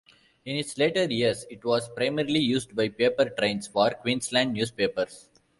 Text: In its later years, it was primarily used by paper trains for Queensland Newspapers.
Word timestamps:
In 0.45 0.55
its 0.55 0.79
later 0.79 1.03
years, 1.03 1.45
it 1.51 1.63
was 1.63 1.87
primarily 1.89 2.39
used 2.39 2.75
by 2.75 2.89
paper 2.89 3.25
trains 3.29 3.67
for 3.67 3.91
Queensland 3.91 4.53
Newspapers. 4.53 5.29